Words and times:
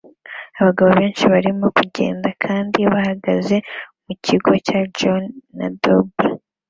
Abagabo 0.59 0.89
benshi 0.99 1.23
barimo 1.33 1.67
kugenda 1.77 2.29
kandi 2.43 2.79
bahagaze 2.93 3.55
mu 4.05 4.13
kigo 4.25 4.51
cya 4.65 4.79
John 4.97 5.23
A 5.65 5.67
Noble 5.81 6.31